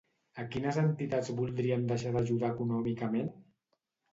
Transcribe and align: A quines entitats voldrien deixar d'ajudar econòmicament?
A 0.43 0.45
quines 0.53 0.77
entitats 0.83 1.29
voldrien 1.41 1.85
deixar 1.91 2.15
d'ajudar 2.17 2.51
econòmicament? 2.55 3.31